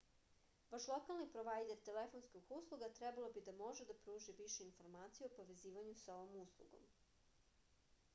vaš 0.69 0.85
lokalni 0.91 1.25
provajder 1.33 1.81
telefonskih 1.89 2.47
usluga 2.55 2.89
trebalo 3.01 3.29
bi 3.35 3.43
da 3.49 3.53
može 3.59 3.85
da 3.91 3.97
pruži 4.05 4.35
više 4.41 4.65
informacija 4.69 5.29
o 5.29 5.35
povezivanju 5.37 5.93
sa 6.05 6.17
ovom 6.23 6.35
uslugom 6.47 6.89